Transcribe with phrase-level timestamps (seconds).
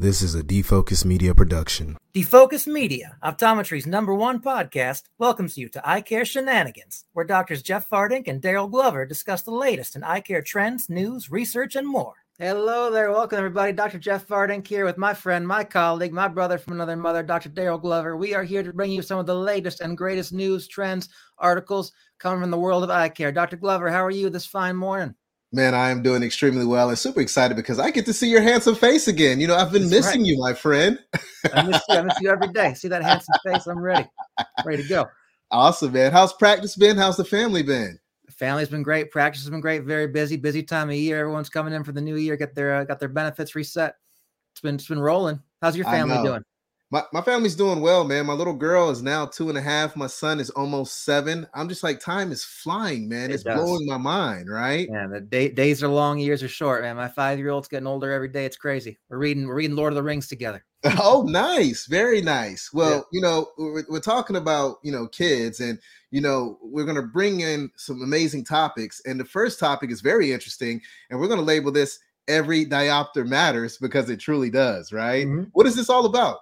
[0.00, 1.98] This is a Defocus Media production.
[2.14, 7.86] Defocus Media, optometry's number one podcast, welcomes you to Eye Care Shenanigans, where doctors Jeff
[7.90, 12.14] Fardink and Darryl Glover discuss the latest in eye care trends, news, research, and more.
[12.38, 13.10] Hello there.
[13.10, 13.74] Welcome, everybody.
[13.74, 13.98] Dr.
[13.98, 17.50] Jeff Fardink here with my friend, my colleague, my brother from another mother, Dr.
[17.50, 18.16] Darryl Glover.
[18.16, 21.92] We are here to bring you some of the latest and greatest news, trends, articles
[22.18, 23.32] coming from the world of eye care.
[23.32, 23.58] Dr.
[23.58, 25.14] Glover, how are you this fine morning?
[25.52, 28.40] Man, I am doing extremely well and super excited because I get to see your
[28.40, 29.40] handsome face again.
[29.40, 30.28] You know, I've been That's missing right.
[30.28, 30.98] you, my friend.
[31.52, 31.96] I miss you.
[31.96, 32.74] I miss you every day.
[32.74, 33.66] See that handsome face?
[33.66, 34.08] I'm ready.
[34.64, 35.06] Ready to go.
[35.50, 36.12] Awesome, man.
[36.12, 36.96] How's practice been?
[36.96, 37.98] How's the family been?
[38.26, 39.10] The family's been great.
[39.10, 39.82] Practice has been great.
[39.82, 41.18] Very busy, busy time of year.
[41.18, 43.96] Everyone's coming in for the new year, get their uh, got their benefits reset.
[44.52, 45.40] It's been it's been rolling.
[45.60, 46.44] How's your family doing?
[46.92, 48.26] My, my family's doing well, man.
[48.26, 49.94] My little girl is now two and a half.
[49.94, 51.46] My son is almost seven.
[51.54, 53.30] I'm just like, time is flying, man.
[53.30, 53.54] It it's does.
[53.54, 54.88] blowing my mind, right?
[54.90, 56.96] Yeah, the day, days are long, years are short, man.
[56.96, 58.44] My five year old's getting older every day.
[58.44, 58.98] It's crazy.
[59.08, 60.64] We're reading, we're reading Lord of the Rings together.
[60.98, 62.70] oh, nice, very nice.
[62.72, 63.02] Well, yeah.
[63.12, 65.78] you know, we're, we're talking about you know kids, and
[66.10, 69.02] you know, we're gonna bring in some amazing topics.
[69.04, 71.98] And the first topic is very interesting, and we're gonna label this
[72.28, 75.26] "Every Diopter Matters" because it truly does, right?
[75.26, 75.50] Mm-hmm.
[75.52, 76.38] What is this all about?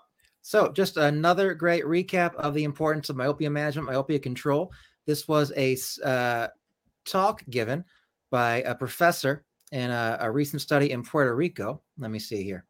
[0.49, 4.73] So, just another great recap of the importance of myopia management, myopia control.
[5.05, 6.49] This was a uh,
[7.05, 7.85] talk given
[8.31, 11.83] by a professor in a, a, recent study in Puerto Rico.
[11.99, 12.65] Let me see here.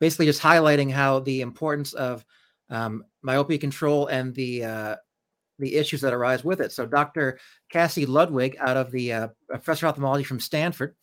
[0.00, 2.26] Basically, just highlighting how the importance of
[2.68, 4.96] um, myopia control and the uh,
[5.58, 6.72] the issues that arise with it.
[6.72, 7.38] So, Dr.
[7.70, 10.94] Cassie Ludwig, out of the uh, professor of ophthalmology from Stanford,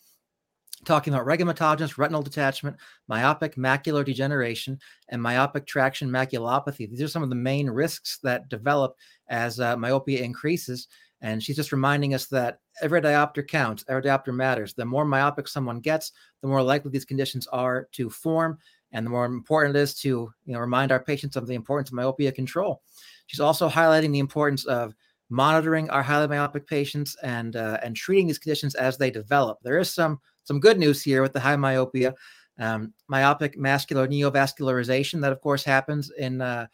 [0.86, 6.89] talking about rhegmatogenous retinal detachment, myopic macular degeneration, and myopic traction maculopathy.
[6.89, 8.95] These are some of the main risks that develop
[9.28, 10.88] as uh, myopia increases.
[11.22, 14.73] And she's just reminding us that every diopter counts, every diopter matters.
[14.73, 18.59] The more myopic someone gets, the more likely these conditions are to form,
[18.91, 20.09] and the more important it is to
[20.45, 22.81] you know remind our patients of the importance of myopia control.
[23.28, 24.94] She's also highlighting the importance of
[25.30, 29.57] monitoring our highly myopic patients and uh, and treating these conditions as they develop.
[29.63, 32.16] There is some some good news here with the high myopia,
[32.57, 36.67] um, myopic macular neovascularization that of course happens in uh,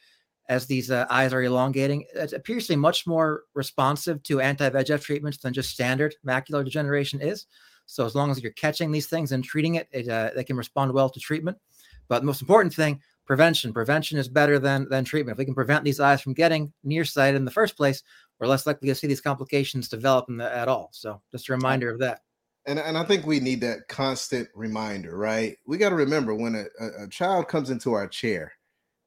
[0.49, 2.05] as these uh, eyes are elongating.
[2.13, 7.21] It appears to be much more responsive to anti-VEGF treatments than just standard macular degeneration
[7.21, 7.47] is.
[7.85, 10.57] So as long as you're catching these things and treating it, it uh, they can
[10.57, 11.57] respond well to treatment.
[12.07, 13.73] But the most important thing, prevention.
[13.73, 15.35] Prevention is better than than treatment.
[15.35, 18.03] If we can prevent these eyes from getting nearsighted in the first place,
[18.39, 20.89] we're less likely to see these complications develop the, at all.
[20.91, 22.21] So just a reminder of that.
[22.67, 25.57] And, and I think we need that constant reminder, right?
[25.65, 28.53] We got to remember when a, a, a child comes into our chair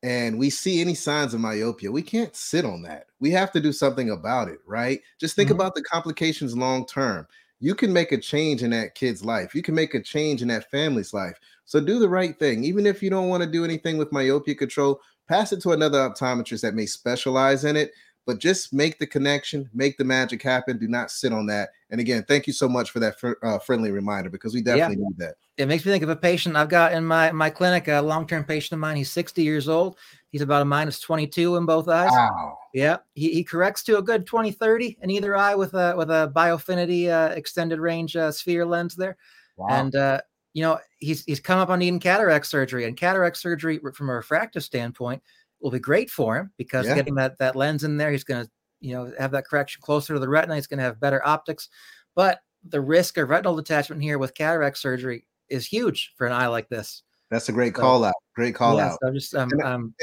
[0.03, 3.07] and we see any signs of myopia, we can't sit on that.
[3.21, 5.01] We have to do something about it, right?
[5.19, 5.61] Just think mm-hmm.
[5.61, 7.27] about the complications long term.
[7.61, 9.55] You can make a change in that kid's life.
[9.55, 11.39] You can make a change in that family's life.
[11.65, 12.65] So do the right thing.
[12.65, 15.99] Even if you don't want to do anything with myopia control, pass it to another
[15.99, 17.93] optometrist that may specialize in it
[18.27, 20.79] but just make the connection, make the magic happen.
[20.79, 21.71] Do not sit on that.
[21.91, 24.97] And again, thank you so much for that fr- uh, friendly reminder because we definitely
[24.97, 25.09] yeah.
[25.09, 25.35] need that.
[25.57, 28.27] It makes me think of a patient I've got in my my clinic, a long
[28.27, 28.97] term patient of mine.
[28.97, 29.99] He's 60 years old.
[30.31, 32.11] He's about a minus 22 in both eyes.
[32.11, 32.59] Wow.
[32.73, 36.11] Yeah, he, he corrects to a good 20 30 in either eye with a with
[36.11, 39.17] a biofinity uh, extended range uh, sphere lens there.
[39.57, 39.69] Wow.
[39.71, 40.21] And uh,
[40.55, 44.15] you know he's he's come up on needing cataract surgery, and cataract surgery from a
[44.15, 45.23] refractive standpoint
[45.61, 46.95] will be great for him because yeah.
[46.95, 48.51] getting that that lens in there, he's going to
[48.81, 50.55] you know have that correction closer to the retina.
[50.55, 51.69] He's going to have better optics,
[52.15, 56.47] but the risk of retinal detachment here with cataract surgery is huge for an eye
[56.47, 57.03] like this.
[57.31, 58.15] That's a great so, call out.
[58.35, 58.99] Great call yeah, out.
[59.03, 59.95] So just um, um,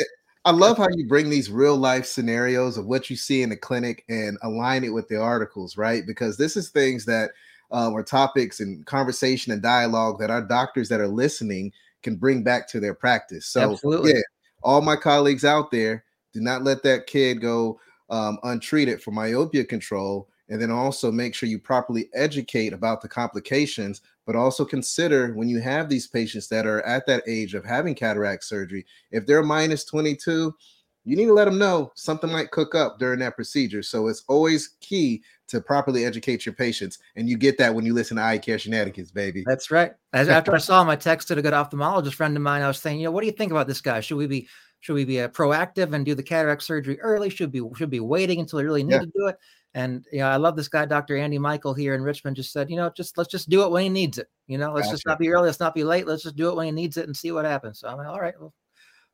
[0.43, 3.57] I love how you bring these real life scenarios of what you see in the
[3.57, 6.03] clinic and align it with the articles, right?
[6.05, 7.31] Because this is things that
[7.71, 12.67] are topics and conversation and dialogue that our doctors that are listening can bring back
[12.69, 13.45] to their practice.
[13.45, 14.13] So, Absolutely.
[14.13, 14.21] yeah,
[14.63, 17.79] all my colleagues out there, do not let that kid go
[18.09, 20.27] um, untreated for myopia control.
[20.49, 25.47] And then also make sure you properly educate about the complications, but also consider when
[25.47, 29.43] you have these patients that are at that age of having cataract surgery, if they're
[29.43, 30.53] minus 22,
[31.03, 33.81] you need to let them know something might cook up during that procedure.
[33.81, 36.99] So it's always key to properly educate your patients.
[37.15, 39.43] And you get that when you listen to eye care shenanigans, baby.
[39.45, 39.93] That's right.
[40.13, 42.61] As after I saw him, I texted a good ophthalmologist friend of mine.
[42.61, 43.99] I was saying, you know, what do you think about this guy?
[43.99, 44.47] Should we be
[44.79, 47.29] should we be uh, proactive and do the cataract surgery early?
[47.29, 48.99] Should be should be waiting until we really need yeah.
[48.99, 49.37] to do it?
[49.73, 51.17] And you know, I love this guy, Dr.
[51.17, 52.35] Andy Michael here in Richmond.
[52.35, 54.27] Just said, you know, just let's just do it when he needs it.
[54.47, 54.97] You know, let's gotcha.
[54.97, 56.07] just not be early, let's not be late.
[56.07, 57.79] Let's just do it when he needs it and see what happens.
[57.79, 58.53] So I'm like, all right, well,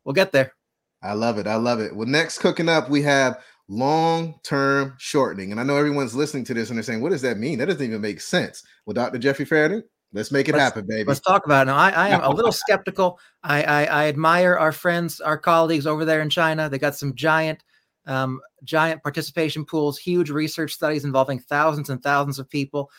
[0.04, 0.54] we'll get there.
[1.02, 1.48] I love it.
[1.48, 1.96] I love it.
[1.96, 3.40] Well, next cooking up, we have
[3.70, 5.52] long-term shortening.
[5.52, 7.60] And I know everyone's listening to this and they're saying, what does that mean?
[7.60, 8.64] That doesn't even make sense.
[8.86, 9.18] Well, Dr.
[9.18, 9.84] Jeffrey Fardink.
[10.14, 11.04] Let's make it let's, happen, baby.
[11.04, 11.72] Let's talk about it.
[11.72, 13.20] Now, I, I am a little skeptical.
[13.44, 16.70] I, I, I admire our friends, our colleagues over there in China.
[16.70, 17.62] They got some giant,
[18.06, 22.90] um, giant participation pools, huge research studies involving thousands and thousands of people.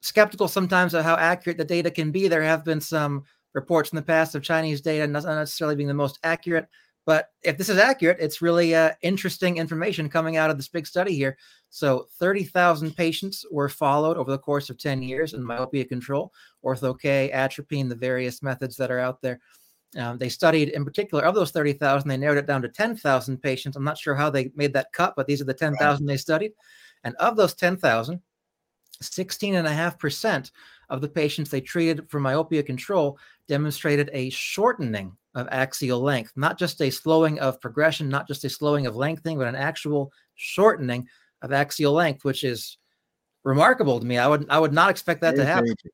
[0.00, 2.28] Skeptical sometimes of how accurate the data can be.
[2.28, 5.94] There have been some reports in the past of Chinese data not necessarily being the
[5.94, 6.68] most accurate.
[7.04, 10.86] But if this is accurate, it's really uh, interesting information coming out of this big
[10.86, 11.36] study here.
[11.70, 16.32] So 30,000 patients were followed over the course of 10 years in myopia control,
[16.64, 19.40] ortho-K, atropine, the various methods that are out there.
[19.96, 23.76] Um, they studied, in particular, of those 30,000, they narrowed it down to 10,000 patients.
[23.76, 26.52] I'm not sure how they made that cut, but these are the 10,000 they studied.
[27.04, 28.20] And of those 10,000,
[29.02, 30.50] 16.5%
[30.88, 33.18] of the patients they treated for myopia control
[33.48, 38.50] demonstrated a shortening of axial length, not just a slowing of progression, not just a
[38.50, 41.08] slowing of lengthening, but an actual shortening
[41.40, 42.78] of axial length, which is
[43.44, 44.18] remarkable to me.
[44.18, 45.66] I would I would not expect that game to happen.
[45.66, 45.90] Changing.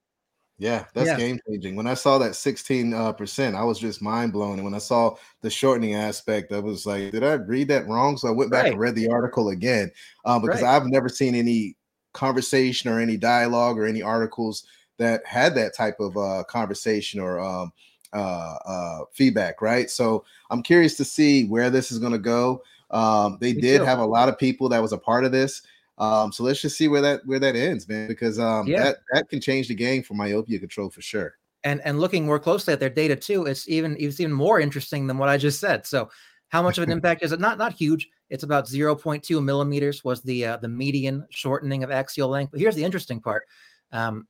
[0.61, 1.17] Yeah, that's yeah.
[1.17, 1.77] game changing.
[1.77, 4.55] When I saw that 16 uh, percent, I was just mind blown.
[4.55, 8.17] And when I saw the shortening aspect, I was like, did I read that wrong?
[8.17, 8.73] So I went back right.
[8.73, 9.93] and read the article again
[10.25, 10.75] uh, because right.
[10.75, 11.77] I've never seen any
[12.13, 14.65] conversation or any dialogue or any articles
[14.99, 17.71] that had that type of uh, conversation or um,
[18.13, 19.91] uh, uh, feedback, right?
[19.91, 22.63] So I'm curious to see where this is going to go.
[22.91, 23.85] Um, they Me did too.
[23.85, 25.63] have a lot of people that was a part of this.
[25.99, 28.85] Um, so let's just see where that where that ends, man, because um, yeah.
[28.85, 31.35] that that can change the game for myopia control for sure.
[31.65, 35.07] And and looking more closely at their data too, it's even it's even more interesting
[35.07, 35.87] than what I just said.
[35.87, 36.09] So
[36.49, 37.41] how much of an impact is it?
[37.41, 38.09] Not not huge.
[38.31, 42.53] It's about 0.2 millimeters was the uh, the median shortening of axial length.
[42.53, 43.43] But here's the interesting part.
[43.91, 44.29] Um,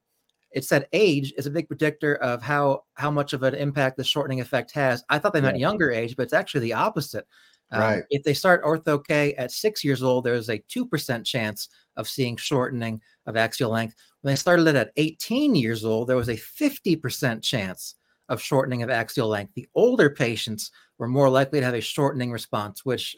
[0.53, 4.05] it said age is a big predictor of how how much of an impact the
[4.05, 5.05] shortening effect has.
[5.09, 5.69] I thought they meant yeah.
[5.69, 7.27] younger age, but it's actually the opposite.
[7.71, 8.03] Um, right.
[8.11, 12.09] If they start ortho K at six years old, there's a two percent chance of
[12.09, 13.95] seeing shortening of axial length.
[14.23, 17.97] When they started it at 18 years old, there was a 50 percent chance
[18.29, 19.55] of shortening of axial length.
[19.55, 23.17] The older patients were more likely to have a shortening response, which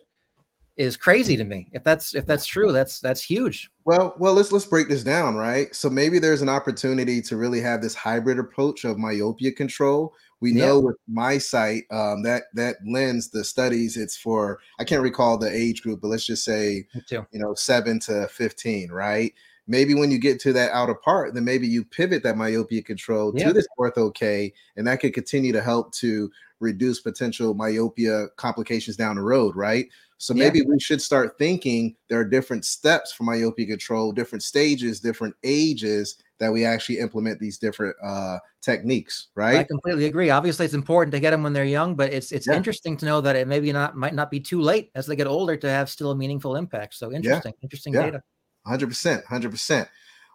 [0.81, 1.69] is crazy to me.
[1.73, 3.71] If that's if that's true, that's that's huge.
[3.85, 5.75] Well, well, let's let's break this down, right?
[5.75, 10.15] So maybe there's an opportunity to really have this hybrid approach of myopia control.
[10.41, 10.67] We yeah.
[10.67, 15.55] know with MiSight um, that that lens, the studies, it's for I can't recall the
[15.55, 19.35] age group, but let's just say you know seven to fifteen, right?
[19.67, 23.32] Maybe when you get to that outer part, then maybe you pivot that myopia control
[23.37, 23.49] yeah.
[23.49, 28.96] to this ortho K, and that could continue to help to reduce potential myopia complications
[28.96, 29.86] down the road, right?
[30.18, 30.66] So maybe yeah.
[30.68, 36.16] we should start thinking there are different steps for myopia control, different stages, different ages
[36.38, 39.60] that we actually implement these different uh, techniques, right?
[39.60, 40.28] I completely agree.
[40.28, 42.54] Obviously, it's important to get them when they're young, but it's it's yeah.
[42.54, 45.26] interesting to know that it maybe not might not be too late as they get
[45.26, 46.94] older to have still a meaningful impact.
[46.94, 47.62] So interesting, yeah.
[47.62, 48.22] interesting data.
[48.66, 49.88] Hundred percent, hundred percent.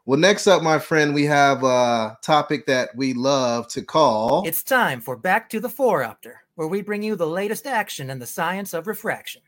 [0.08, 4.48] Well, next up, my friend, we have a topic that we love to call.
[4.48, 8.20] It's time for Back to the Phoropter, where we bring you the latest action in
[8.20, 9.42] the science of refraction.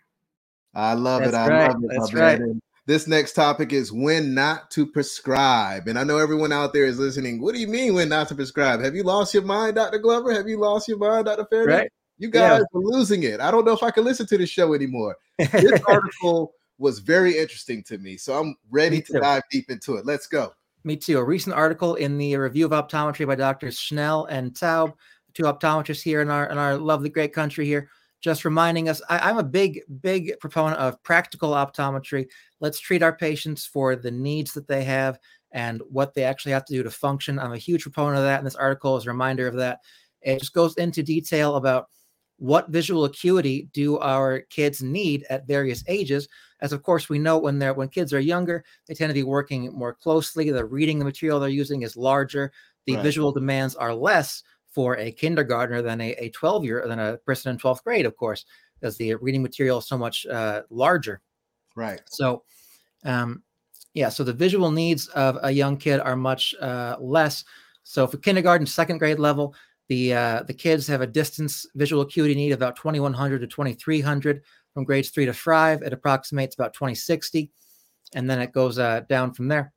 [0.74, 1.38] I love That's it.
[1.38, 1.68] I right.
[1.70, 1.90] love it.
[1.92, 2.42] That's right.
[2.88, 5.88] This next topic is when not to prescribe.
[5.88, 7.40] And I know everyone out there is listening.
[7.40, 8.82] What do you mean when not to prescribe?
[8.82, 10.00] Have you lost your mind, Dr.
[10.00, 10.34] Glover?
[10.34, 11.46] Have you lost your mind, Dr.
[11.52, 11.68] Fardink?
[11.68, 11.92] Right.
[12.18, 12.80] You guys yeah.
[12.80, 13.42] are losing it.
[13.42, 15.18] I don't know if I can listen to the show anymore.
[15.38, 18.18] This article was very interesting to me.
[18.18, 20.06] So I'm ready to dive deep into it.
[20.06, 20.54] Let's go.
[20.84, 21.18] Me too.
[21.18, 23.80] A recent article in the review of optometry by Drs.
[23.80, 24.94] Schnell and Taub,
[25.34, 27.90] two optometrists here in our in our lovely great country here,
[28.22, 32.28] just reminding us I, am a big, big proponent of practical optometry.
[32.60, 35.20] Let's treat our patients for the needs that they have
[35.52, 37.40] and what they actually have to do to function.
[37.40, 38.38] I'm a huge proponent of that.
[38.38, 39.80] And this article is a reminder of that.
[40.22, 41.88] It just goes into detail about
[42.38, 46.28] what visual acuity do our kids need at various ages
[46.62, 49.24] as of course we know when they're when kids are younger they tend to be
[49.24, 50.50] working more closely.
[50.50, 52.52] The reading the material they're using is larger.
[52.86, 53.04] The right.
[53.04, 57.52] visual demands are less for a kindergartner than a, a 12 year than a person
[57.52, 58.46] in 12th grade of course
[58.80, 61.22] because the reading material is so much uh, larger.
[61.76, 62.02] Right.
[62.06, 62.44] So
[63.04, 63.44] um,
[63.94, 67.44] yeah so the visual needs of a young kid are much uh, less.
[67.84, 69.56] So for kindergarten second grade level
[69.88, 74.44] the uh, the kids have a distance visual acuity need of about 2100 to 2300
[74.78, 75.82] from grades three to five.
[75.82, 77.50] It approximates about 2060,
[78.14, 79.74] and then it goes uh, down from there.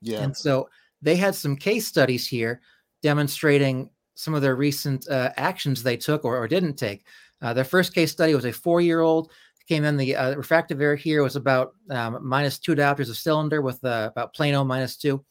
[0.00, 0.20] Yeah.
[0.20, 0.68] And so
[1.00, 2.60] they had some case studies here
[3.02, 7.04] demonstrating some of their recent uh, actions they took or, or didn't take.
[7.40, 9.32] Uh, their first case study was a four-year-old
[9.66, 9.96] came in.
[9.96, 14.10] The uh, refractive error here was about um, minus two diopters of cylinder with uh,
[14.12, 15.24] about plano minus two,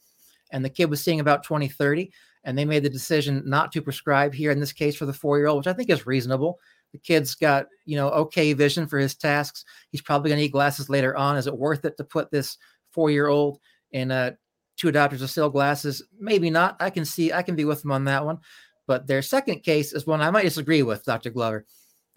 [0.50, 2.12] and the kid was seeing about 2030
[2.44, 5.38] and they made the decision not to prescribe here in this case for the four
[5.38, 6.58] year old, which I think is reasonable.
[6.92, 9.64] The kid's got, you know, okay vision for his tasks.
[9.90, 11.36] He's probably going to need glasses later on.
[11.36, 12.58] Is it worth it to put this
[12.90, 13.58] four year old
[13.92, 14.36] in a
[14.76, 16.76] two diopters of still glasses, maybe not.
[16.80, 18.38] I can see, I can be with them on that one.
[18.86, 21.30] But their second case is one I might disagree with, Dr.
[21.30, 21.64] Glover.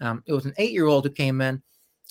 [0.01, 1.61] Um, it was an eight year old who came in,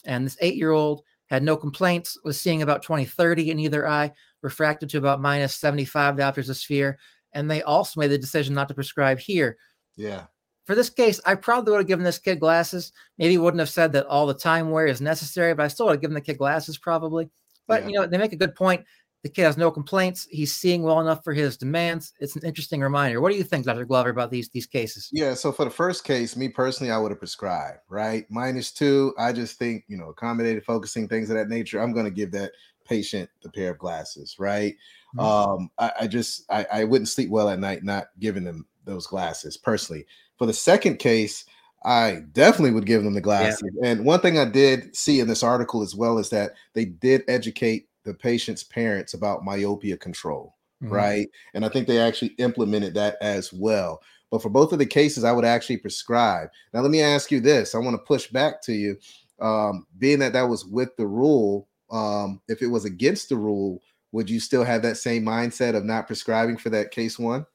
[0.05, 3.89] and this eight year old had no complaints, was seeing about 20 30 in either
[3.89, 6.99] eye, refracted to about minus 75 diopters of sphere.
[7.33, 9.57] And they also made the decision not to prescribe here.
[9.97, 10.27] Yeah.
[10.65, 12.93] For this case, I probably would have given this kid glasses.
[13.19, 15.93] Maybe wouldn't have said that all the time wear is necessary, but I still would
[15.93, 17.29] have given the kid glasses probably.
[17.67, 17.89] But yeah.
[17.89, 18.85] you know, they make a good point.
[19.23, 20.29] The kid has no complaints.
[20.31, 22.13] He's seeing well enough for his demands.
[22.21, 23.23] It's an interesting reminder.
[23.23, 23.87] What do you think, Dr.
[23.87, 25.09] Glover, about these these cases?
[25.13, 25.33] Yeah.
[25.33, 28.27] So for the first case, me personally, I would have prescribed, right?
[28.31, 29.15] Minus two.
[29.19, 31.81] I just think, you know, accommodated focusing, things of that nature.
[31.81, 32.53] I'm going to give that
[32.85, 34.75] patient the pair of glasses, right?
[35.17, 35.21] Mm-hmm.
[35.21, 39.07] Um, I, I just I, I wouldn't sleep well at night not giving them those
[39.07, 40.07] glasses personally.
[40.39, 41.45] For the second case,
[41.85, 43.71] I definitely would give them the glasses.
[43.81, 43.91] Yeah.
[43.91, 47.23] And one thing I did see in this article as well is that they did
[47.29, 50.93] educate the patient's parents about myopia control, mm-hmm.
[50.93, 51.29] right?
[51.53, 54.01] And I think they actually implemented that as well.
[54.31, 56.49] But for both of the cases, I would actually prescribe.
[56.73, 58.97] Now, let me ask you this I want to push back to you.
[59.41, 63.83] Um, being that that was with the rule, um, if it was against the rule,
[64.13, 67.47] would you still have that same mindset of not prescribing for that case one?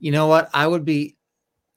[0.00, 0.50] You know what?
[0.54, 1.17] I would be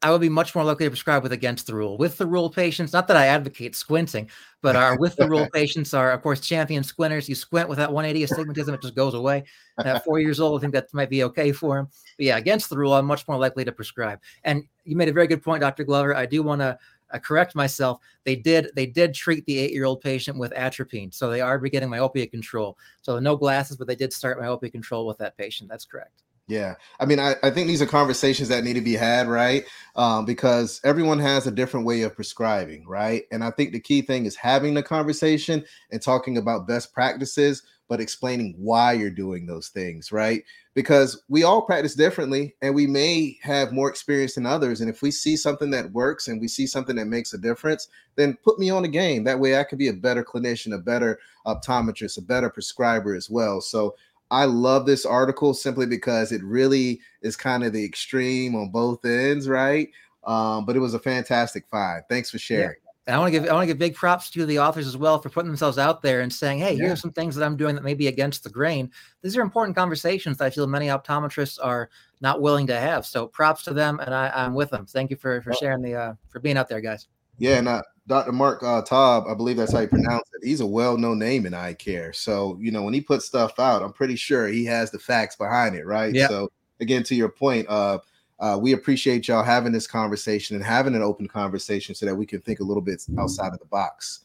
[0.03, 1.96] I would be much more likely to prescribe with against the rule.
[1.96, 4.31] With the rule patients, not that I advocate squinting,
[4.62, 7.29] but our with the rule patients are, of course, champion squinters.
[7.29, 9.43] You squint with that 180 astigmatism, it just goes away.
[9.77, 11.88] At four years old, I think that might be okay for him.
[12.17, 14.20] But yeah, against the rule, I'm much more likely to prescribe.
[14.43, 15.84] And you made a very good point, Dr.
[15.84, 16.15] Glover.
[16.15, 16.79] I do want to
[17.13, 18.00] uh, correct myself.
[18.24, 21.60] They did they did treat the eight year old patient with atropine, so they are
[21.60, 22.77] getting myopia control.
[23.01, 25.70] So no glasses, but they did start myopia control with that patient.
[25.70, 26.24] That's correct.
[26.48, 26.75] Yeah.
[27.00, 29.63] I mean, I, I think these are conversations that need to be had, right?
[29.95, 33.24] Um, because everyone has a different way of prescribing, right?
[33.31, 37.63] And I think the key thing is having the conversation and talking about best practices,
[37.88, 40.43] but explaining why you're doing those things, right?
[40.74, 44.81] Because we all practice differently and we may have more experience than others.
[44.81, 47.88] And if we see something that works and we see something that makes a difference,
[48.15, 49.24] then put me on the game.
[49.24, 53.29] That way I can be a better clinician, a better optometrist, a better prescriber as
[53.29, 53.62] well.
[53.62, 53.95] So
[54.32, 59.04] I love this article simply because it really is kind of the extreme on both
[59.06, 59.90] ends, right?
[60.24, 62.02] Um, but it was a fantastic find.
[62.10, 62.70] Thanks for sharing.
[62.70, 62.92] Yeah.
[63.08, 64.96] And I want to give I want to give big props to the authors as
[64.96, 66.86] well for putting themselves out there and saying, "Hey, yeah.
[66.86, 68.92] here's some things that I'm doing that may be against the grain."
[69.24, 71.90] These are important conversations that I feel many optometrists are
[72.22, 73.08] not willing to have.
[73.08, 74.86] So, props to them, and I, am with them.
[74.86, 77.08] Thank you for for sharing the uh, for being out there, guys.
[77.41, 78.31] Yeah, and uh, Dr.
[78.31, 80.45] Mark uh, Taub, I believe that's how you pronounce it.
[80.45, 82.13] He's a well-known name in eye care.
[82.13, 85.36] So, you know, when he puts stuff out, I'm pretty sure he has the facts
[85.36, 86.13] behind it, right?
[86.13, 86.27] Yeah.
[86.27, 87.98] So, again, to your point, uh,
[88.39, 92.27] uh, we appreciate y'all having this conversation and having an open conversation so that we
[92.27, 94.19] can think a little bit outside of the box.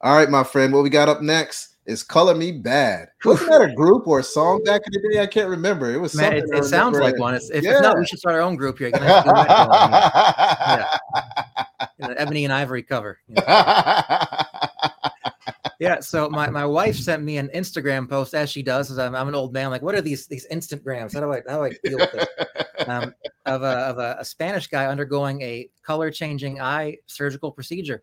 [0.00, 3.60] All right, my friend, what we got up next is "Color Me Bad." Wasn't that
[3.60, 5.20] a group or a song back in the day?
[5.20, 5.92] I can't remember.
[5.92, 7.34] It was Man, it, it sounds like one.
[7.34, 7.76] It's, if, yeah.
[7.76, 8.88] if not, we should start our own group here.
[8.94, 10.96] yeah.
[12.00, 13.18] Ebony and ivory cover.
[13.28, 13.42] You know?
[15.80, 16.00] yeah.
[16.00, 19.28] So my, my wife sent me an Instagram post as she does, as I'm, I'm
[19.28, 19.70] an old man.
[19.70, 21.14] Like, what are these these Instagrams?
[21.14, 22.26] How do I how do I deal with this?
[22.86, 28.02] Um, of a of a, a Spanish guy undergoing a color changing eye surgical procedure.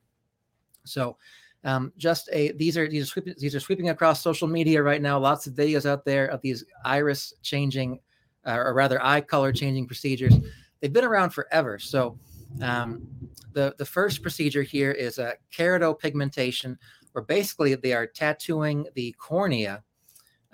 [0.85, 1.17] So
[1.63, 5.01] um, just a these are these are sweeping these are sweeping across social media right
[5.01, 5.19] now.
[5.19, 7.99] Lots of videos out there of these iris changing,
[8.45, 10.35] uh, or rather eye color changing procedures.
[10.79, 11.79] They've been around forever.
[11.79, 12.17] So
[12.61, 13.07] um,
[13.53, 16.77] the, the first procedure here is a keratopigmentation,
[17.11, 19.83] where basically they are tattooing the cornea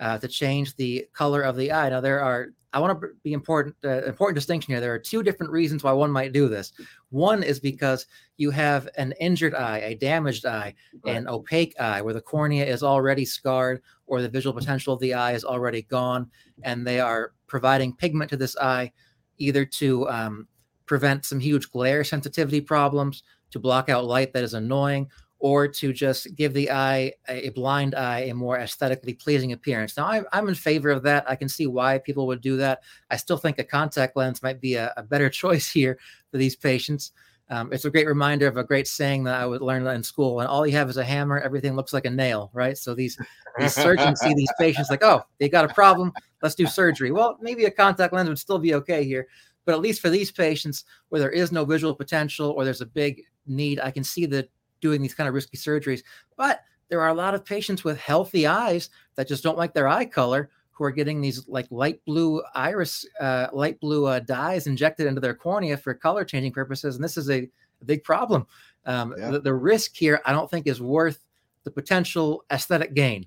[0.00, 1.88] uh, to change the color of the eye.
[1.90, 4.80] Now, there are, I want to be important, uh, important distinction here.
[4.80, 6.72] There are two different reasons why one might do this.
[7.10, 10.74] One is because you have an injured eye, a damaged eye,
[11.04, 11.16] right.
[11.16, 15.14] an opaque eye, where the cornea is already scarred or the visual potential of the
[15.14, 16.30] eye is already gone,
[16.62, 18.90] and they are providing pigment to this eye
[19.38, 20.48] either to um,
[20.86, 25.92] prevent some huge glare sensitivity problems, to block out light that is annoying, or to
[25.92, 29.96] just give the eye a blind eye a more aesthetically pleasing appearance.
[29.96, 31.28] Now, I, am in favor of that.
[31.28, 32.80] I can see why people would do that.
[33.10, 35.98] I still think a contact lens might be a, a better choice here
[36.30, 37.12] for these patients.
[37.50, 40.40] Um, it's a great reminder of a great saying that I would learn in school.
[40.40, 42.78] And all you have is a hammer, everything looks like a nail, right?
[42.78, 43.18] So these
[43.58, 46.10] these surgeons see these patients like, oh, they got a problem,
[46.42, 47.12] let's do surgery.
[47.12, 49.28] Well, maybe a contact lens would still be okay here.
[49.64, 52.86] But at least for these patients where there is no visual potential or there's a
[52.86, 56.02] big need, I can see that doing these kind of risky surgeries.
[56.36, 59.88] But there are a lot of patients with healthy eyes that just don't like their
[59.88, 64.66] eye color who are getting these like light blue iris, uh, light blue uh, dyes
[64.66, 66.96] injected into their cornea for color changing purposes.
[66.96, 67.48] And this is a,
[67.80, 68.46] a big problem.
[68.84, 69.30] Um, yeah.
[69.30, 71.24] the, the risk here, I don't think, is worth
[71.62, 73.26] the potential aesthetic gain.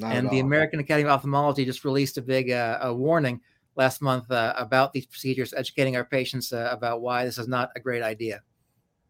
[0.00, 3.40] Not and the American Academy of Ophthalmology just released a big uh, a warning
[3.78, 7.70] last month uh, about these procedures, educating our patients uh, about why this is not
[7.76, 8.42] a great idea.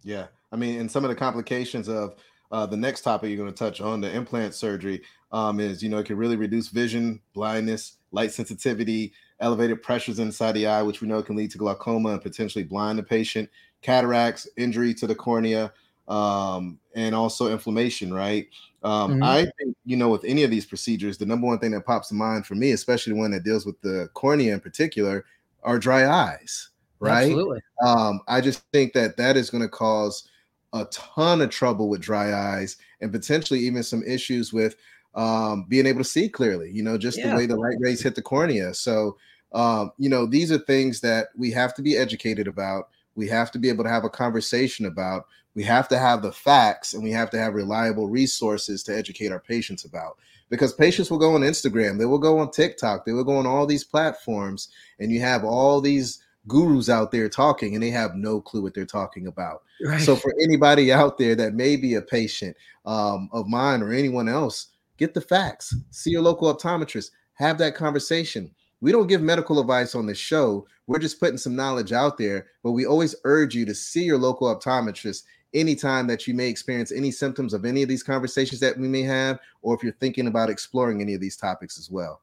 [0.04, 2.14] Yeah, I mean, and some of the complications of
[2.52, 5.88] uh, the next topic you're going to touch on, the implant surgery, um, is you
[5.88, 11.00] know it can really reduce vision, blindness, light sensitivity, elevated pressures inside the eye, which
[11.00, 13.48] we know can lead to glaucoma and potentially blind the patient,
[13.82, 15.72] cataracts, injury to the cornea,
[16.08, 18.12] um, and also inflammation.
[18.12, 18.48] Right.
[18.82, 19.22] Um, mm-hmm.
[19.22, 22.08] I think you know with any of these procedures, the number one thing that pops
[22.08, 25.24] to mind for me, especially one that deals with the cornea in particular,
[25.62, 26.70] are dry eyes.
[27.00, 27.26] Right.
[27.26, 27.60] Absolutely.
[27.84, 30.28] Um, I just think that that is going to cause
[30.72, 34.76] a ton of trouble with dry eyes and potentially even some issues with
[35.14, 37.30] um, being able to see clearly, you know, just yeah.
[37.30, 38.74] the way the light rays hit the cornea.
[38.74, 39.16] So,
[39.52, 42.90] um, you know, these are things that we have to be educated about.
[43.18, 45.26] We have to be able to have a conversation about.
[45.56, 49.32] We have to have the facts and we have to have reliable resources to educate
[49.32, 50.18] our patients about.
[50.50, 53.44] Because patients will go on Instagram, they will go on TikTok, they will go on
[53.44, 54.68] all these platforms,
[55.00, 58.72] and you have all these gurus out there talking and they have no clue what
[58.72, 59.64] they're talking about.
[59.84, 60.00] Right.
[60.00, 62.56] So for anybody out there that may be a patient
[62.86, 65.74] um, of mine or anyone else, get the facts.
[65.90, 67.10] See your local optometrist.
[67.34, 68.54] Have that conversation.
[68.80, 70.66] We don't give medical advice on the show.
[70.86, 74.18] We're just putting some knowledge out there, but we always urge you to see your
[74.18, 78.78] local optometrist anytime that you may experience any symptoms of any of these conversations that
[78.78, 82.22] we may have, or if you're thinking about exploring any of these topics as well.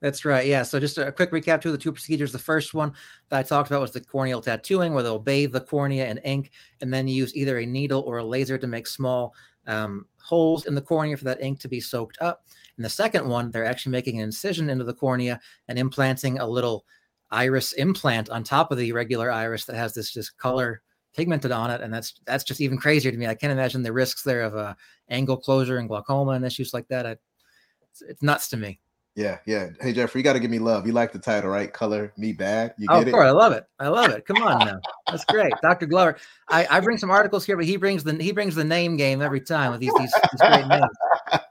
[0.00, 0.46] That's right.
[0.46, 0.62] Yeah.
[0.62, 2.30] So just a quick recap to the two procedures.
[2.30, 2.92] The first one
[3.30, 6.50] that I talked about was the corneal tattooing, where they'll bathe the cornea in ink
[6.80, 9.34] and then use either a needle or a laser to make small
[9.66, 12.44] um, holes in the cornea for that ink to be soaked up.
[12.76, 16.46] And the second one, they're actually making an incision into the cornea and implanting a
[16.46, 16.84] little
[17.30, 20.82] iris implant on top of the regular iris that has this just color
[21.14, 23.26] pigmented on it, and that's that's just even crazier to me.
[23.26, 24.74] I can't imagine the risks there of uh,
[25.08, 27.06] angle closure and glaucoma and issues like that.
[27.06, 27.16] I,
[27.90, 28.80] it's, it's nuts to me.
[29.16, 29.70] Yeah, yeah.
[29.80, 30.86] Hey Jeffrey, you got to give me love.
[30.86, 31.72] You like the title, right?
[31.72, 32.74] Color me bad.
[32.76, 33.28] You oh, get oh, of course, it?
[33.28, 33.64] I love it.
[33.80, 34.26] I love it.
[34.26, 35.86] Come on now, that's great, Dr.
[35.86, 36.18] Glover.
[36.50, 39.22] I, I bring some articles here, but he brings the he brings the name game
[39.22, 40.84] every time with these these, these great names.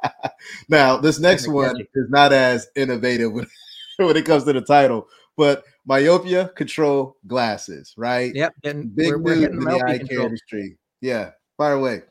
[0.69, 3.47] now, this next one is not as innovative when,
[3.97, 8.32] when it comes to the title, but myopia control glasses, right?
[8.36, 10.78] Yep, getting, big we're, we're in the eye care industry.
[11.01, 12.04] Yeah, fire away.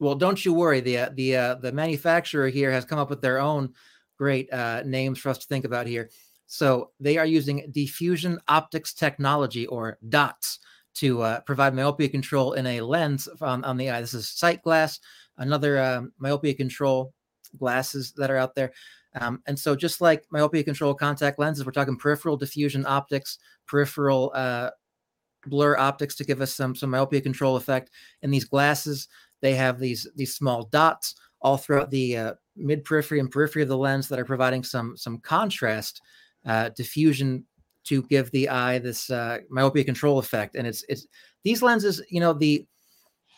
[0.00, 0.80] Well, don't you worry.
[0.80, 3.74] the uh, the uh, The manufacturer here has come up with their own
[4.24, 6.08] great uh, names for us to think about here.
[6.46, 10.60] So they are using diffusion optics technology or DOTS
[10.94, 14.00] to uh, provide myopia control in a lens on, on the eye.
[14.00, 14.98] This is SightGlass,
[15.36, 17.12] another um, myopia control
[17.58, 18.72] glasses that are out there.
[19.20, 24.32] Um, and so, just like myopia control contact lenses, we're talking peripheral diffusion optics, peripheral
[24.34, 24.70] uh,
[25.46, 27.90] blur optics to give us some some myopia control effect.
[28.22, 29.06] In these glasses,
[29.42, 33.68] they have these these small dots all throughout the uh, mid periphery and periphery of
[33.68, 36.00] the lens that are providing some some contrast
[36.46, 37.44] uh, diffusion
[37.84, 40.56] to give the eye this uh, myopia control effect.
[40.56, 41.06] And it's it's
[41.44, 42.66] these lenses, you know, the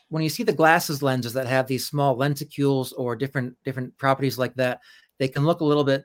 [0.09, 4.39] when you see the glasses lenses that have these small lenticules or different different properties
[4.39, 4.81] like that,
[5.19, 6.05] they can look a little bit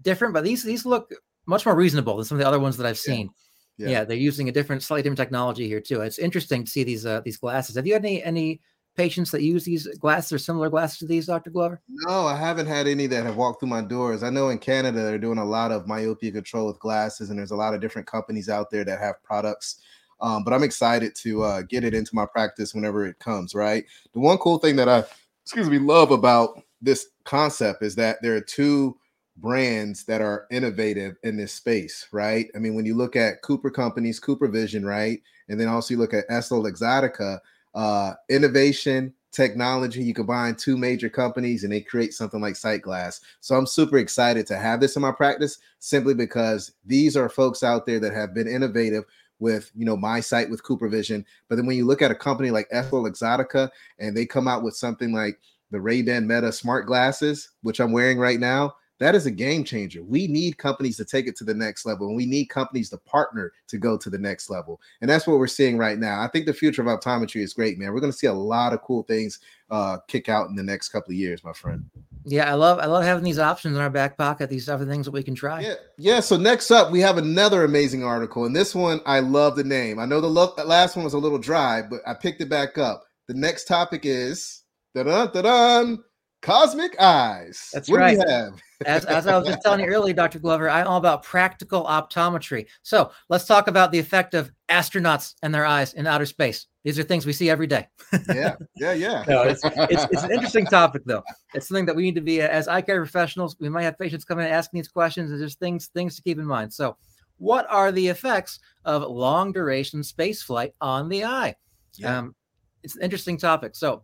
[0.00, 1.12] different, but these these look
[1.46, 3.28] much more reasonable than some of the other ones that I've seen.
[3.76, 3.86] Yeah.
[3.86, 3.92] yeah.
[3.92, 6.00] yeah they're using a different, slightly different technology here too.
[6.00, 7.76] It's interesting to see these uh, these glasses.
[7.76, 8.60] Have you had any any
[8.96, 11.50] patients that use these glasses or similar glasses to these, Dr.
[11.50, 11.80] Glover?
[11.88, 14.22] No, I haven't had any that have walked through my doors.
[14.22, 17.50] I know in Canada they're doing a lot of myopia control with glasses, and there's
[17.50, 19.80] a lot of different companies out there that have products.
[20.20, 23.54] Um, but I'm excited to uh, get it into my practice whenever it comes.
[23.54, 23.84] Right.
[24.12, 25.04] The one cool thing that I,
[25.42, 28.96] excuse me, love about this concept is that there are two
[29.36, 32.48] brands that are innovative in this space, right?
[32.54, 35.98] I mean, when you look at Cooper companies, Cooper Vision, right, and then also you
[35.98, 37.40] look at EssilorLuxottica,
[37.74, 40.02] uh, innovation, technology.
[40.02, 43.20] You combine two major companies and they create something like SightGlass.
[43.40, 47.62] So I'm super excited to have this in my practice simply because these are folks
[47.62, 49.04] out there that have been innovative
[49.40, 51.26] with you know MiSight with Cooper Vision.
[51.48, 54.76] But then when you look at a company like EssilorLuxottica and they come out with
[54.76, 55.38] something like
[55.70, 60.02] the Ray-Ban Meta smart glasses, which I'm wearing right now, that is a game changer.
[60.02, 62.96] We need companies to take it to the next level, and we need companies to
[62.96, 64.80] partner to go to the next level.
[65.02, 66.22] And that's what we're seeing right now.
[66.22, 67.92] I think the future of optometry is great, man.
[67.92, 69.40] We're going to see a lot of cool things
[69.70, 71.84] uh, kick out in the next couple of years, my friend.
[72.24, 74.48] Yeah, I love I love having these options in our back pocket.
[74.48, 75.60] These other things that we can try.
[75.60, 76.20] Yeah, yeah.
[76.20, 79.98] So next up, we have another amazing article, and this one I love the name.
[79.98, 82.78] I know the lo- last one was a little dry, but I picked it back
[82.78, 83.04] up.
[83.28, 84.62] The next topic is
[84.94, 85.96] da da da
[86.44, 87.70] Cosmic eyes.
[87.72, 88.18] That's what right.
[88.18, 88.60] Do we have?
[88.84, 90.38] as, as I was just telling you earlier, Dr.
[90.38, 92.66] Glover, I'm all about practical optometry.
[92.82, 96.66] So let's talk about the effect of astronauts and their eyes in outer space.
[96.84, 97.88] These are things we see every day.
[98.28, 99.24] yeah, yeah, yeah.
[99.26, 101.22] no, it's, it's, it's, an interesting topic, though.
[101.54, 104.26] It's something that we need to be, as eye care professionals, we might have patients
[104.26, 106.74] come in and asking these questions, and there's things things to keep in mind.
[106.74, 106.98] So,
[107.38, 111.54] what are the effects of long duration space flight on the eye?
[111.96, 112.18] Yeah.
[112.18, 112.34] Um,
[112.82, 113.74] it's an interesting topic.
[113.74, 114.02] So,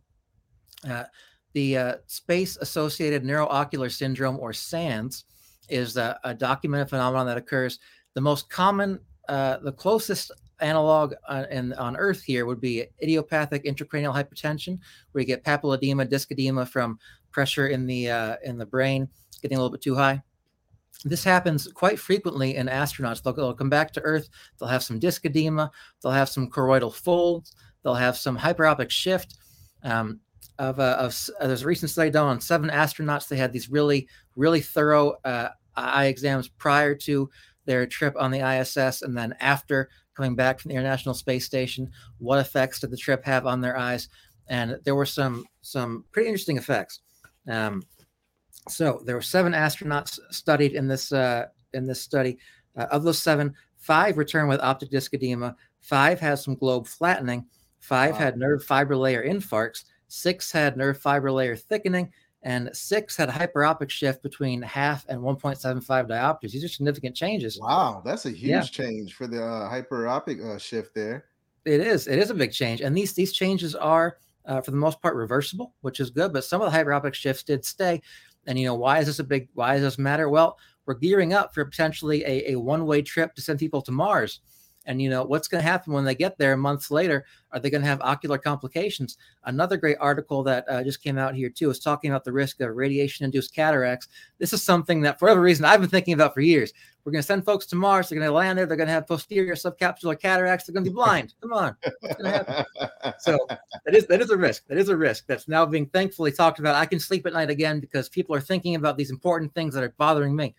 [0.88, 1.04] uh,
[1.52, 5.24] the uh, space associated neuroocular syndrome, or SANS,
[5.68, 7.78] is a, a, documented phenomenon that occurs.
[8.14, 13.64] The most common, uh, the closest analog uh, in, on Earth here would be idiopathic
[13.64, 14.78] intracranial hypertension,
[15.12, 16.98] where you get papilledema, disc edema from
[17.30, 19.08] pressure in the uh, in the brain
[19.42, 20.22] getting a little bit too high.
[21.04, 23.22] This happens quite frequently in astronauts.
[23.22, 24.28] They'll, they'll come back to Earth.
[24.58, 25.70] They'll have some disc edema.
[26.02, 27.54] They'll have some choroidal folds.
[27.82, 29.36] They'll have some hyperopic shift.
[29.82, 30.20] Um,
[30.60, 33.26] of, uh, of uh, there's a recent study done on seven astronauts.
[33.26, 37.30] They had these really, really thorough uh, eye exams prior to
[37.64, 41.90] their trip on the ISS, and then after coming back from the International Space Station.
[42.18, 44.08] What effects did the trip have on their eyes?
[44.48, 47.00] And there were some some pretty interesting effects.
[47.48, 47.82] Um,
[48.68, 52.38] so there were seven astronauts studied in this uh, in this study.
[52.76, 55.56] Uh, of those seven, five returned with optic disc edema.
[55.80, 57.46] Five had some globe flattening.
[57.78, 58.18] Five wow.
[58.18, 63.90] had nerve fiber layer infarcts six had nerve fiber layer thickening, and six had hyperopic
[63.90, 66.52] shift between half and 1.75 diopters.
[66.52, 67.58] These are significant changes.
[67.60, 68.62] Wow, that's a huge yeah.
[68.62, 71.26] change for the uh, hyperopic uh, shift there.
[71.64, 72.08] It is.
[72.08, 75.14] It is a big change, and these these changes are, uh, for the most part,
[75.14, 76.32] reversible, which is good.
[76.32, 78.00] But some of the hyperopic shifts did stay.
[78.46, 79.48] And you know, why is this a big?
[79.52, 80.30] Why does this matter?
[80.30, 83.92] Well, we're gearing up for potentially a, a one way trip to send people to
[83.92, 84.40] Mars.
[84.90, 87.24] And you know what's going to happen when they get there months later?
[87.52, 89.18] Are they going to have ocular complications?
[89.44, 92.60] Another great article that uh, just came out here too is talking about the risk
[92.60, 94.08] of radiation-induced cataracts.
[94.40, 96.72] This is something that, for whatever reason, I've been thinking about for years.
[97.04, 98.08] We're going to send folks to Mars.
[98.08, 98.66] They're going to land there.
[98.66, 100.66] They're going to have posterior subcapsular cataracts.
[100.66, 101.34] They're going to be blind.
[101.40, 103.14] Come on, what's going to happen?
[103.20, 104.66] so that is that is a risk.
[104.66, 106.74] That is a risk that's now being thankfully talked about.
[106.74, 109.84] I can sleep at night again because people are thinking about these important things that
[109.84, 110.56] are bothering me.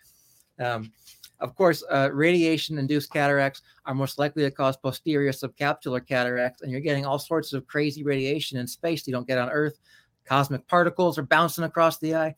[0.58, 0.94] Um,
[1.42, 6.72] of course, uh, radiation induced cataracts are most likely to cause posterior subcapsular cataracts, and
[6.72, 9.80] you're getting all sorts of crazy radiation in space you don't get on Earth.
[10.26, 12.36] Cosmic particles are bouncing across the eye.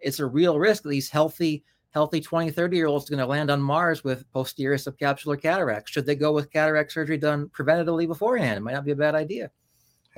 [0.00, 3.26] It's a real risk that these healthy, healthy 20, 30 year olds are going to
[3.26, 5.92] land on Mars with posterior subcapsular cataracts.
[5.92, 8.56] Should they go with cataract surgery done preventatively beforehand?
[8.56, 9.50] It might not be a bad idea.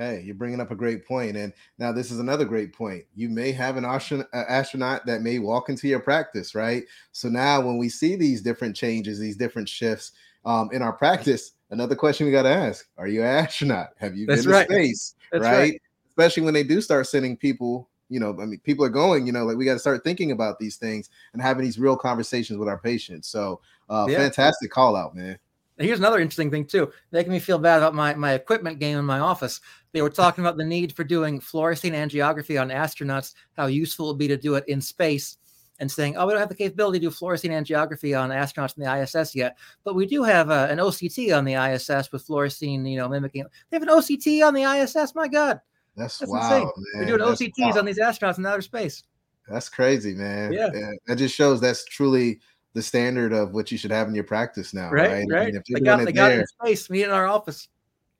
[0.00, 3.04] Hey, you're bringing up a great point, and now this is another great point.
[3.14, 6.84] You may have an astronaut that may walk into your practice, right?
[7.12, 10.12] So now, when we see these different changes, these different shifts
[10.46, 13.90] um, in our practice, another question we got to ask: Are you an astronaut?
[13.98, 14.68] Have you That's been right.
[14.68, 15.16] to space?
[15.32, 15.58] That's Right?
[15.58, 15.82] right?
[16.08, 19.32] Especially when they do start sending people you know, I mean, people are going, you
[19.32, 22.58] know, like we got to start thinking about these things and having these real conversations
[22.58, 23.28] with our patients.
[23.28, 24.16] So, uh, yeah.
[24.16, 25.38] fantastic call out, man.
[25.80, 29.04] Here's another interesting thing too, making me feel bad about my my equipment game in
[29.04, 29.60] my office.
[29.92, 34.08] They were talking about the need for doing fluorescein angiography on astronauts, how useful it
[34.10, 35.38] would be to do it in space,
[35.78, 38.84] and saying, "Oh, we don't have the capability to do fluorescein angiography on astronauts in
[38.84, 42.88] the ISS yet, but we do have uh, an OCT on the ISS with fluorescein,
[42.88, 43.46] you know, mimicking.
[43.70, 45.14] They have an OCT on the ISS.
[45.14, 45.60] My God,
[45.96, 46.72] that's, that's wow.
[46.94, 47.78] We're doing that's OCTs wild.
[47.78, 49.02] on these astronauts in outer space.
[49.48, 50.52] That's crazy, man.
[50.52, 50.68] Yeah.
[50.72, 52.40] yeah, that just shows that's truly
[52.74, 55.10] the standard of what you should have in your practice now, right?
[55.10, 55.26] Right.
[55.30, 55.42] right.
[55.42, 56.90] I mean, if you're they got, they got there, in space.
[56.90, 57.68] Me in our office.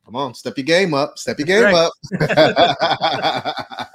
[0.04, 1.18] Come on, step your game up.
[1.18, 1.74] Step your game right.
[1.74, 1.92] up.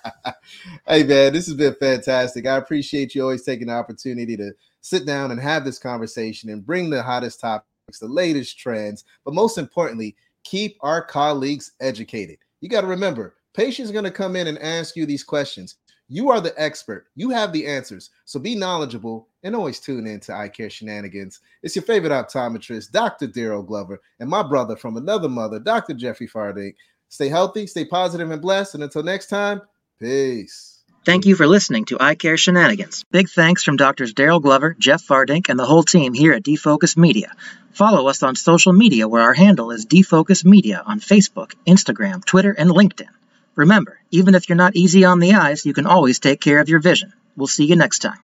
[0.88, 2.48] hey man, this has been fantastic.
[2.48, 6.66] I appreciate you always taking the opportunity to sit down and have this conversation and
[6.66, 12.38] bring the hottest topics, the latest trends, but most importantly, keep our colleagues educated.
[12.62, 15.76] You got to remember, patients are going to come in and ask you these questions.
[16.08, 17.08] You are the expert.
[17.16, 18.12] You have the answers.
[18.26, 21.40] So be knowledgeable and always tune in to Eye Care Shenanigans.
[21.64, 23.28] It's your favorite optometrist, Dr.
[23.28, 25.96] Darryl Glover, and my brother from another mother, Dr.
[25.96, 26.76] Jeffrey Fardink.
[27.10, 28.76] Stay healthy, stay positive and blessed.
[28.76, 29.62] And until next time,
[30.00, 30.84] peace.
[31.06, 33.06] Thank you for listening to Eye Care Shenanigans.
[33.12, 36.98] Big thanks from Doctors Darryl Glover, Jeff Fardink, and the whole team here at Defocus
[36.98, 37.32] Media.
[37.74, 42.52] Follow us on social media where our handle is Defocus Media on Facebook, Instagram, Twitter,
[42.52, 43.10] and LinkedIn.
[43.56, 46.70] Remember, even if you're not easy on the eyes, you can always take care of
[46.70, 47.14] your vision.
[47.38, 48.14] We'll see you next time.